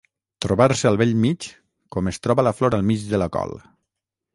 [0.45, 1.47] Trobar-se al bell mig
[1.97, 3.59] com es troba la flor al mig de la col.